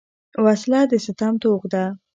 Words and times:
وسله 0.43 0.81
د 0.91 0.93
ستم 1.05 1.33
توغ 1.41 1.61
ده 1.73 1.83